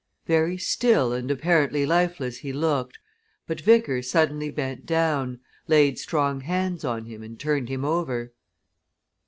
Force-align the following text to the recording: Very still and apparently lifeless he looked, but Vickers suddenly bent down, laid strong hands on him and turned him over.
Very 0.25 0.57
still 0.57 1.13
and 1.13 1.29
apparently 1.29 1.85
lifeless 1.85 2.39
he 2.39 2.51
looked, 2.51 2.97
but 3.45 3.61
Vickers 3.61 4.09
suddenly 4.09 4.49
bent 4.49 4.83
down, 4.87 5.39
laid 5.67 5.99
strong 5.99 6.39
hands 6.41 6.83
on 6.83 7.05
him 7.05 7.21
and 7.21 7.39
turned 7.39 7.69
him 7.69 7.85
over. 7.85 8.33